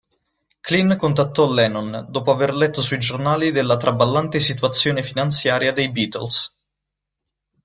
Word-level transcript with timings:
Klein 0.61 0.95
contattò 0.97 1.47
Lennon 1.53 2.07
dopo 2.09 2.31
aver 2.31 2.55
letto 2.55 2.81
sui 2.81 2.97
giornali 2.97 3.51
della 3.51 3.77
traballante 3.77 4.39
situazione 4.39 5.03
finanziaria 5.03 5.71
dei 5.73 5.91
Beatles. 5.91 6.57